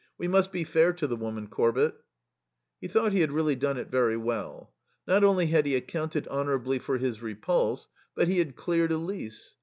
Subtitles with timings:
[0.17, 1.93] We must be fair to the woman, Corbett."
[2.79, 4.73] He thought he had really done it very well.
[5.07, 9.57] Not only had he accounted honourably for his repulse, but he had cleared Elise.